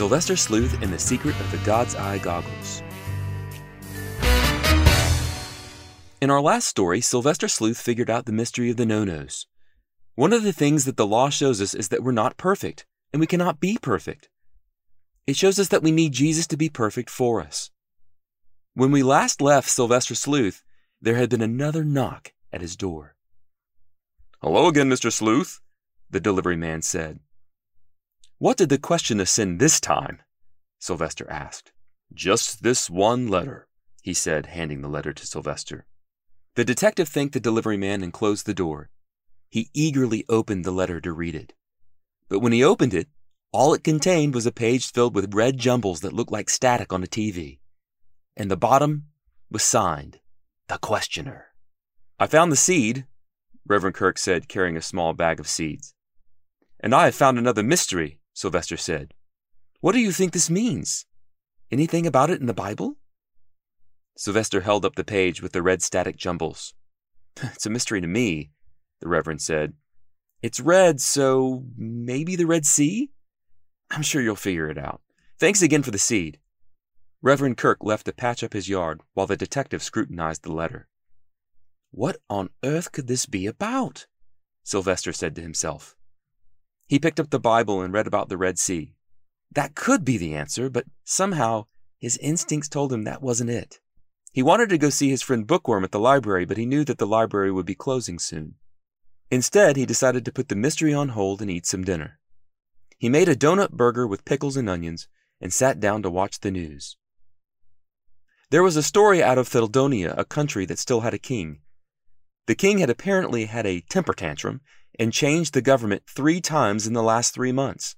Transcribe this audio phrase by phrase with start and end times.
[0.00, 2.82] Sylvester Sleuth and the Secret of the God's Eye Goggles.
[6.22, 9.46] In our last story, Sylvester Sleuth figured out the mystery of the no nos.
[10.14, 13.20] One of the things that the law shows us is that we're not perfect, and
[13.20, 14.30] we cannot be perfect.
[15.26, 17.70] It shows us that we need Jesus to be perfect for us.
[18.72, 20.64] When we last left Sylvester Sleuth,
[21.02, 23.16] there had been another knock at his door.
[24.40, 25.12] Hello again, Mr.
[25.12, 25.60] Sleuth,
[26.08, 27.20] the delivery man said.
[28.40, 30.22] What did the questioner send this time?
[30.78, 31.72] Sylvester asked.
[32.14, 33.68] Just this one letter,
[34.00, 35.84] he said, handing the letter to Sylvester.
[36.54, 38.88] The detective thanked the delivery man and closed the door.
[39.50, 41.52] He eagerly opened the letter to read it.
[42.30, 43.08] But when he opened it,
[43.52, 47.04] all it contained was a page filled with red jumbles that looked like static on
[47.04, 47.58] a TV.
[48.38, 49.08] And the bottom
[49.50, 50.18] was signed,
[50.68, 51.48] The Questioner.
[52.18, 53.04] I found the seed,
[53.66, 55.92] Reverend Kirk said, carrying a small bag of seeds.
[56.82, 59.12] And I have found another mystery, Sylvester said.
[59.82, 61.04] What do you think this means?
[61.70, 62.96] Anything about it in the Bible?
[64.16, 66.72] Sylvester held up the page with the red static jumbles.
[67.42, 68.50] It's a mystery to me,
[69.00, 69.74] the Reverend said.
[70.40, 73.10] It's red, so maybe the Red Sea?
[73.90, 75.02] I'm sure you'll figure it out.
[75.38, 76.38] Thanks again for the seed.
[77.20, 80.88] Reverend Kirk left to patch up his yard while the detective scrutinized the letter.
[81.90, 84.06] What on earth could this be about?
[84.64, 85.94] Sylvester said to himself.
[86.90, 88.96] He picked up the Bible and read about the Red Sea.
[89.52, 91.66] That could be the answer, but somehow
[92.00, 93.78] his instincts told him that wasn't it.
[94.32, 96.98] He wanted to go see his friend Bookworm at the library, but he knew that
[96.98, 98.56] the library would be closing soon.
[99.30, 102.18] Instead, he decided to put the mystery on hold and eat some dinner.
[102.98, 105.06] He made a donut burger with pickles and onions
[105.40, 106.96] and sat down to watch the news.
[108.50, 111.60] There was a story out of Theodonia, a country that still had a king.
[112.48, 114.60] The king had apparently had a temper tantrum
[115.00, 117.96] and changed the government three times in the last three months.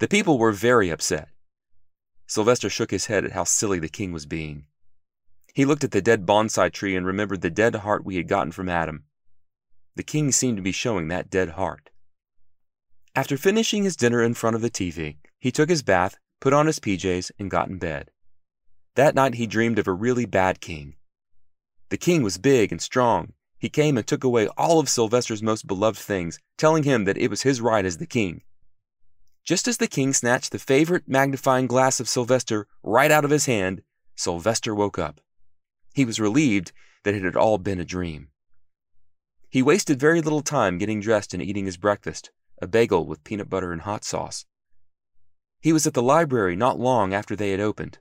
[0.00, 1.30] The people were very upset.
[2.26, 4.66] Sylvester shook his head at how silly the king was being.
[5.54, 8.52] He looked at the dead bonsai tree and remembered the dead heart we had gotten
[8.52, 9.04] from Adam.
[9.96, 11.88] The king seemed to be showing that dead heart.
[13.16, 16.66] After finishing his dinner in front of the TV, he took his bath, put on
[16.66, 18.10] his PJs, and got in bed.
[18.94, 20.96] That night he dreamed of a really bad king.
[21.88, 25.66] The king was big and strong, he came and took away all of Sylvester's most
[25.66, 28.42] beloved things, telling him that it was his right as the king.
[29.44, 33.44] Just as the king snatched the favorite magnifying glass of Sylvester right out of his
[33.44, 33.82] hand,
[34.16, 35.20] Sylvester woke up.
[35.92, 36.72] He was relieved
[37.04, 38.28] that it had all been a dream.
[39.50, 42.30] He wasted very little time getting dressed and eating his breakfast,
[42.62, 44.46] a bagel with peanut butter and hot sauce.
[45.60, 47.98] He was at the library not long after they had opened.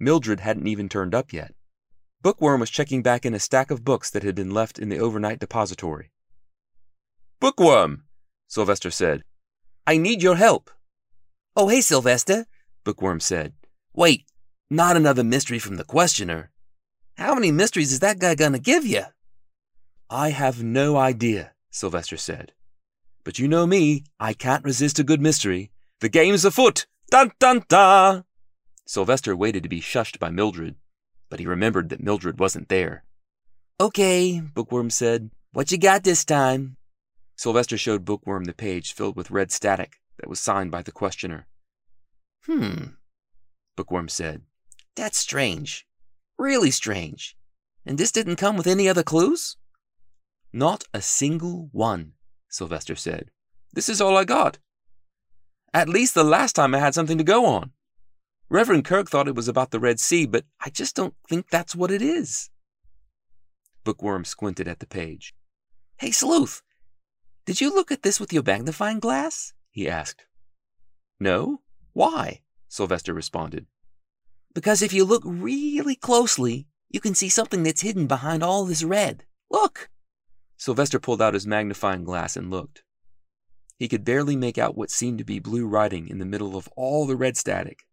[0.00, 1.54] Mildred hadn't even turned up yet.
[2.20, 4.98] Bookworm was checking back in a stack of books that had been left in the
[4.98, 6.10] overnight depository.
[7.38, 8.02] Bookworm,
[8.48, 9.22] Sylvester said.
[9.86, 10.68] I need your help.
[11.56, 12.46] Oh, hey, Sylvester,
[12.82, 13.52] Bookworm said.
[13.94, 14.24] Wait,
[14.68, 16.50] not another mystery from the questioner.
[17.16, 19.04] How many mysteries is that guy gonna give you?
[20.10, 22.52] I have no idea, Sylvester said.
[23.22, 25.70] But you know me, I can't resist a good mystery.
[26.00, 26.86] The game's afoot!
[27.10, 28.24] Dun dun dun!
[28.86, 30.74] Sylvester waited to be shushed by Mildred
[31.28, 33.04] but he remembered that Mildred wasn't there.
[33.80, 35.30] Okay, Bookworm said.
[35.52, 36.76] What you got this time?
[37.36, 41.46] Sylvester showed Bookworm the page filled with red static that was signed by the questioner.
[42.46, 42.94] Hmm,
[43.76, 44.42] Bookworm said.
[44.96, 45.86] That's strange.
[46.38, 47.36] Really strange.
[47.86, 49.56] And this didn't come with any other clues?
[50.52, 52.12] Not a single one,
[52.48, 53.30] Sylvester said.
[53.72, 54.58] This is all I got.
[55.72, 57.72] At least the last time I had something to go on.
[58.50, 61.76] Reverend Kirk thought it was about the Red Sea, but I just don't think that's
[61.76, 62.48] what it is.
[63.84, 65.34] Bookworm squinted at the page.
[65.98, 66.62] Hey, Sleuth,
[67.44, 69.52] did you look at this with your magnifying glass?
[69.70, 70.24] he asked.
[71.20, 71.60] No.
[71.92, 72.40] Why?
[72.68, 73.66] Sylvester responded.
[74.54, 78.82] Because if you look really closely, you can see something that's hidden behind all this
[78.82, 79.24] red.
[79.50, 79.90] Look!
[80.56, 82.82] Sylvester pulled out his magnifying glass and looked.
[83.78, 86.68] He could barely make out what seemed to be blue writing in the middle of
[86.76, 87.84] all the red static.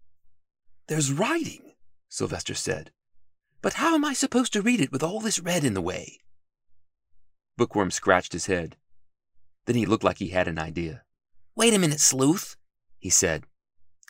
[0.88, 1.74] There's writing,
[2.10, 2.92] Sylvester said.
[3.62, 6.20] But how am I supposed to read it with all this red in the way?
[7.58, 8.78] Bookworm scratched his head.
[9.66, 11.02] Then he looked like he had an idea.
[11.56, 12.56] Wait a minute, Sleuth,
[13.00, 13.46] he said.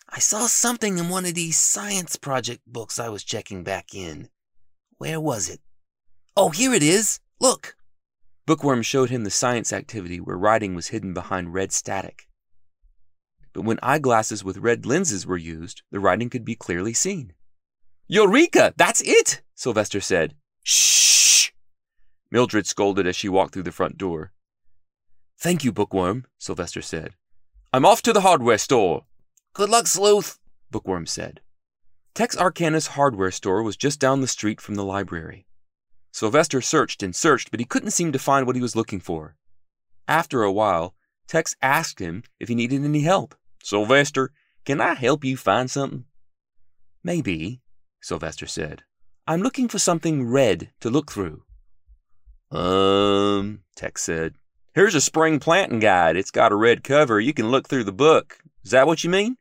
[0.10, 4.28] I saw something in one of these science project books I was checking back in.
[4.98, 5.62] Where was it?
[6.36, 7.22] Oh, here it is.
[7.40, 7.78] Look.
[8.46, 12.28] Bookworm showed him the science activity where writing was hidden behind red static
[13.56, 17.32] but when eyeglasses with red lenses were used, the writing could be clearly seen.
[18.06, 18.74] Eureka!
[18.76, 19.42] That's it!
[19.56, 20.36] Sylvester said.
[20.62, 21.52] Shh!
[22.30, 24.34] Mildred scolded as she walked through the front door.
[25.40, 27.16] Thank you, Bookworm, Sylvester said.
[27.72, 29.06] I'm off to the hardware store.
[29.54, 30.38] Good luck, Sleuth,
[30.70, 31.40] Bookworm said.
[32.14, 35.48] Texarkana's hardware store was just down the street from the library.
[36.12, 39.38] Sylvester searched and searched, but he couldn't seem to find what he was looking for.
[40.10, 40.94] After a while,
[41.30, 43.34] Tex asked him if he needed any help.
[43.66, 44.32] Sylvester,
[44.64, 46.06] can I help you find something?
[47.04, 47.62] Maybe,
[48.00, 48.84] Sylvester said.
[49.26, 51.42] I'm looking for something red to look through.
[52.52, 54.36] Um, Tex said.
[54.76, 56.16] Here's a spring planting guide.
[56.16, 57.20] It's got a red cover.
[57.20, 58.38] You can look through the book.
[58.64, 59.36] Is that what you mean?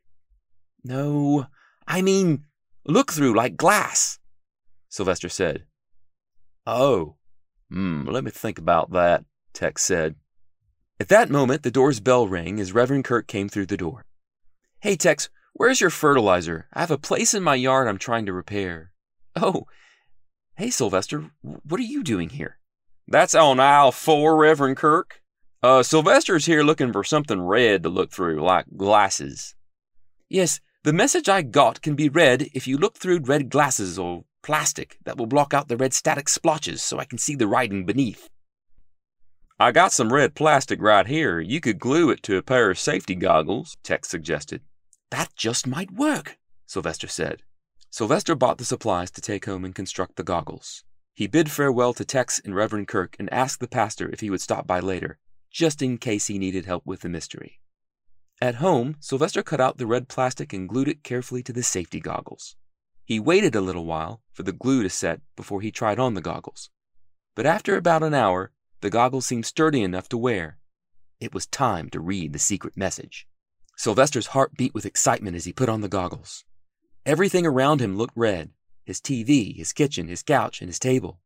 [0.83, 1.45] No,
[1.87, 2.45] I mean
[2.83, 4.17] look through like glass,
[4.89, 5.65] Sylvester said.
[6.65, 7.17] Oh,
[7.69, 9.23] hmm, let me think about that,
[9.53, 10.15] Tex said.
[10.99, 14.05] At that moment, the door's bell rang as Reverend Kirk came through the door.
[14.85, 16.67] Hey, Tex, where's your fertilizer?
[16.71, 18.91] I have a place in my yard I'm trying to repair.
[19.35, 19.65] Oh,
[20.57, 22.59] hey, Sylvester, what are you doing here?
[23.07, 25.23] That's on aisle four, Reverend Kirk.
[25.63, 29.55] Uh, Sylvester's here looking for something red to look through, like glasses.
[30.29, 34.25] Yes, the message I got can be read if you look through red glasses or
[34.43, 37.87] plastic that will block out the red static splotches so I can see the writing
[37.87, 38.29] beneath.
[39.59, 41.39] I got some red plastic right here.
[41.39, 44.61] You could glue it to a pair of safety goggles, Tex suggested.
[45.11, 47.43] That just might work, Sylvester said.
[47.89, 50.83] Sylvester bought the supplies to take home and construct the goggles.
[51.13, 54.41] He bid farewell to Tex and Reverend Kirk and asked the pastor if he would
[54.41, 55.17] stop by later,
[55.49, 57.61] just in case he needed help with the mystery.
[58.41, 62.01] At home, Sylvester cut out the red plastic and glued it carefully to the safety
[62.01, 62.57] goggles.
[63.05, 66.21] He waited a little while for the glue to set before he tried on the
[66.21, 66.69] goggles.
[67.35, 70.57] But after about an hour, the goggles seemed sturdy enough to wear.
[71.21, 73.25] It was time to read the secret message.
[73.75, 76.45] Sylvester's heart beat with excitement as he put on the goggles.
[77.05, 78.51] Everything around him looked red
[78.85, 81.19] his TV, his kitchen, his couch, and his table.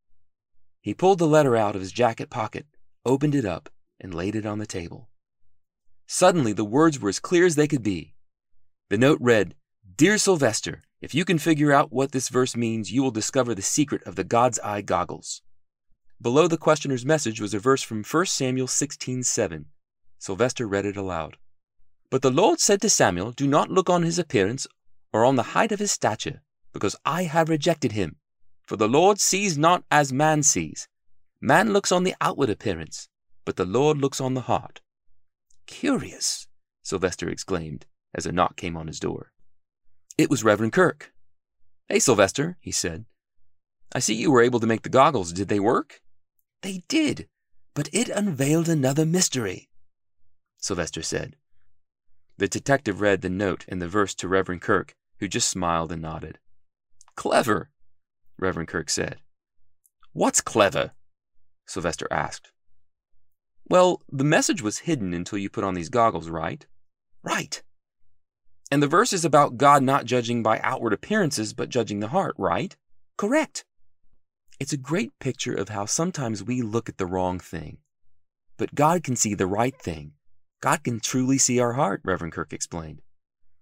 [0.82, 2.66] He pulled the letter out of his jacket pocket,
[3.06, 3.70] opened it up,
[4.00, 5.10] and laid it on the table.
[6.08, 8.14] Suddenly, the words were as clear as they could be.
[8.90, 9.56] The note read,
[9.98, 13.62] Dear Sylvester, if you can figure out what this verse means, you will discover the
[13.62, 15.42] secret of the God's eye goggles.
[16.22, 19.66] Below the questioner's message was a verse from 1 Samuel 16:7.
[20.18, 21.38] Sylvester read it aloud.
[22.12, 24.66] But the Lord said to Samuel, Do not look on his appearance
[25.14, 26.42] or on the height of his stature,
[26.74, 28.18] because I have rejected him.
[28.66, 30.88] For the Lord sees not as man sees.
[31.42, 33.10] Man looks on the outward appearance,
[33.46, 34.82] but the Lord looks on the heart.
[35.66, 36.48] Curious,
[36.84, 39.32] Sylvester exclaimed as a knock came on his door.
[40.18, 41.14] It was Reverend Kirk.
[41.88, 43.06] Hey, Sylvester, he said.
[43.94, 45.34] I see you were able to make the goggles.
[45.34, 46.02] Did they work?
[46.62, 47.28] They did,
[47.74, 49.70] but it unveiled another mystery,
[50.58, 51.36] Sylvester said.
[52.40, 56.02] The detective read the note and the verse to Reverend Kirk, who just smiled and
[56.02, 56.40] nodded.
[57.18, 57.70] Clever,
[58.38, 59.18] Reverend Kirk said.
[60.14, 60.94] What's clever?
[61.68, 62.54] Sylvester asked.
[63.70, 66.66] Well, the message was hidden until you put on these goggles, right?
[67.24, 67.62] Right.
[68.72, 72.36] And the verse is about God not judging by outward appearances, but judging the heart,
[72.38, 72.74] right?
[73.18, 73.66] Correct.
[74.62, 77.80] It's a great picture of how sometimes we look at the wrong thing.
[78.56, 80.14] But God can see the right thing.
[80.62, 83.02] God can truly see our heart, Reverend Kirk explained.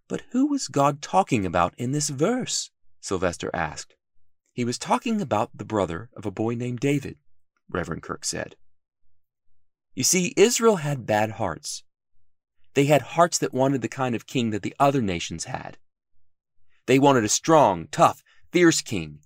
[0.07, 2.71] But who was God talking about in this verse?
[3.01, 3.95] Sylvester asked.
[4.53, 7.17] He was talking about the brother of a boy named David,
[7.69, 8.55] Reverend Kirk said.
[9.93, 11.83] You see, Israel had bad hearts.
[12.73, 15.77] They had hearts that wanted the kind of king that the other nations had.
[16.87, 19.19] They wanted a strong, tough, fierce king.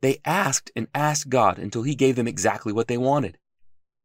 [0.00, 3.38] They asked and asked God until he gave them exactly what they wanted.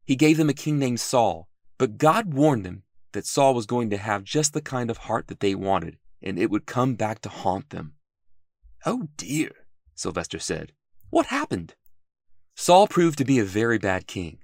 [0.04, 1.48] He gave them a king named Saul,
[1.78, 5.28] but God warned them that Saul was going to have just the kind of heart
[5.28, 7.94] that they wanted, and it would come back to haunt them.
[8.84, 9.52] Oh dear,
[9.94, 10.72] Sylvester said.
[11.10, 11.74] What happened?
[12.54, 14.38] Saul proved to be a very bad king.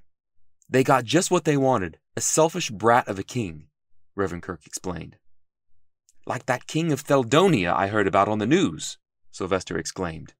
[0.68, 3.68] They got just what they wanted a selfish brat of a king,
[4.16, 5.16] Reverend Kirk explained.
[6.26, 8.98] Like that king of Theldonia I heard about on the news,
[9.30, 10.34] Sylvester exclaimed.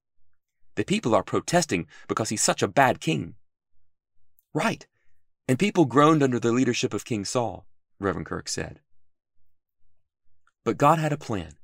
[0.74, 3.36] The people are protesting because he's such a bad king.
[4.52, 4.86] Right,
[5.46, 7.64] and people groaned under the leadership of King Saul,
[8.00, 8.80] Reverend Kirk said.
[10.64, 11.54] But God had a plan.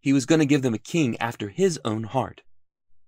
[0.00, 2.42] He was going to give them a king after his own heart.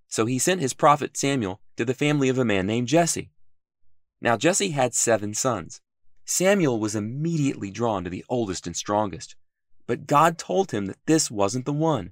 [0.07, 3.31] So he sent his prophet Samuel to the family of a man named Jesse.
[4.19, 5.81] Now Jesse had seven sons.
[6.25, 9.35] Samuel was immediately drawn to the oldest and strongest,
[9.85, 12.11] but God told him that this wasn't the one.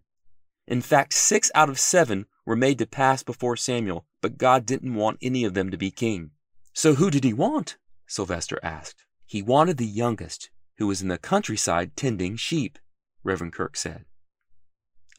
[0.68, 4.96] In fact, six out of seven were made to pass before Samuel, but God didn't
[4.96, 6.32] want any of them to be king.
[6.74, 7.78] So who did he want?
[8.08, 9.06] Sylvester asked.
[9.26, 12.78] He wanted the youngest, who was in the countryside tending sheep,
[13.24, 14.06] Reverend Kirk said.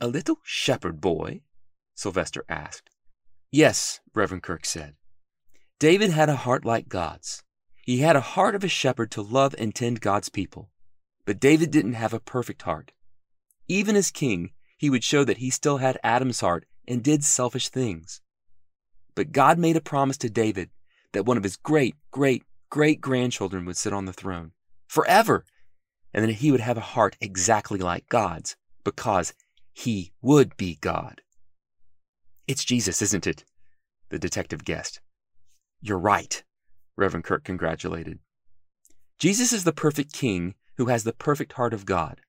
[0.00, 1.40] A little shepherd boy?
[1.94, 2.90] Sylvester asked.
[3.50, 4.94] Yes, Reverend Kirk said.
[5.78, 7.42] David had a heart like God's.
[7.82, 10.70] He had a heart of a shepherd to love and tend God's people.
[11.24, 12.92] But David didn't have a perfect heart.
[13.68, 17.68] Even as king, he would show that he still had Adam's heart and did selfish
[17.68, 18.20] things.
[19.14, 20.70] But God made a promise to David
[21.12, 24.52] that one of his great, great, great grandchildren would sit on the throne
[24.86, 25.44] forever,
[26.12, 29.34] and that he would have a heart exactly like God's because
[29.72, 31.20] he would be God.
[32.46, 33.44] It's Jesus, isn't it?
[34.08, 35.00] The detective guessed.
[35.80, 36.42] You're right,
[36.96, 38.20] Reverend Kirk congratulated.
[39.18, 42.20] Jesus is the perfect king who has the perfect heart of God.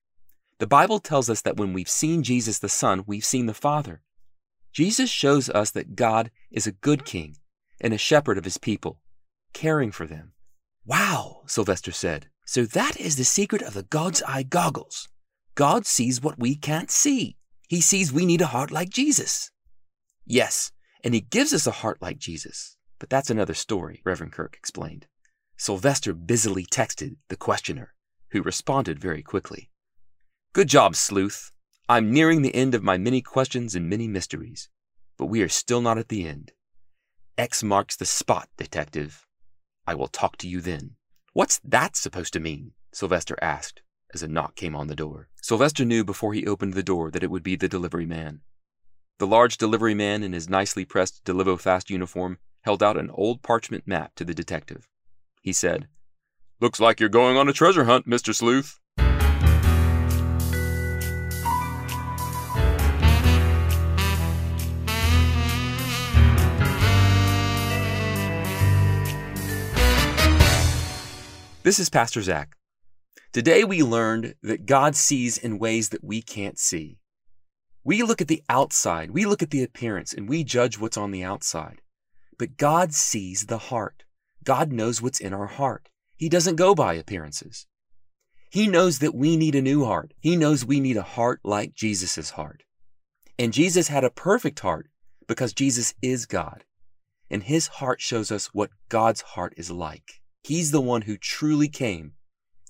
[0.58, 4.02] The Bible tells us that when we've seen Jesus the Son, we've seen the Father.
[4.72, 7.36] Jesus shows us that God is a good king
[7.80, 9.00] and a shepherd of his people,
[9.58, 10.30] caring for them.
[10.86, 12.28] Wow, Sylvester said.
[12.46, 15.08] So that is the secret of the God's eye goggles.
[15.56, 17.36] God sees what we can't see.
[17.68, 19.50] He sees we need a heart like Jesus.
[20.24, 20.70] Yes,
[21.02, 22.76] and he gives us a heart like Jesus.
[23.00, 25.06] But that's another story, Reverend Kirk explained.
[25.56, 27.94] Sylvester busily texted the questioner,
[28.30, 29.70] who responded very quickly.
[30.52, 31.50] Good job, sleuth.
[31.88, 34.68] I'm nearing the end of my many questions and many mysteries,
[35.16, 36.52] but we are still not at the end.
[37.36, 39.24] X marks the spot, detective.
[39.88, 40.96] I will talk to you then.
[41.32, 42.72] What's that supposed to mean?
[42.92, 43.80] Sylvester asked
[44.12, 45.28] as a knock came on the door.
[45.40, 48.42] Sylvester knew before he opened the door that it would be the delivery man.
[49.18, 53.86] The large delivery man in his nicely pressed Delivo-Fast uniform held out an old parchment
[53.86, 54.90] map to the detective.
[55.40, 55.88] He said,
[56.60, 58.34] Looks like you're going on a treasure hunt, Mr.
[58.34, 58.78] Sleuth.
[71.68, 72.56] This is Pastor Zach.
[73.30, 76.96] Today we learned that God sees in ways that we can't see.
[77.84, 81.10] We look at the outside, we look at the appearance, and we judge what's on
[81.10, 81.82] the outside.
[82.38, 84.04] But God sees the heart.
[84.44, 85.90] God knows what's in our heart.
[86.16, 87.66] He doesn't go by appearances.
[88.48, 90.14] He knows that we need a new heart.
[90.18, 92.62] He knows we need a heart like Jesus' heart.
[93.38, 94.88] And Jesus had a perfect heart
[95.26, 96.64] because Jesus is God.
[97.28, 100.22] And his heart shows us what God's heart is like.
[100.48, 102.14] He's the one who truly came,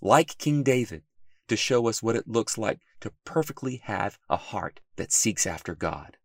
[0.02, 1.04] like King David,
[1.46, 5.76] to show us what it looks like to perfectly have a heart that seeks after
[5.76, 6.16] God.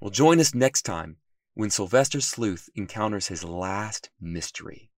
[0.00, 1.16] Well, join us next time
[1.54, 4.89] when Sylvester Sleuth encounters his last mystery.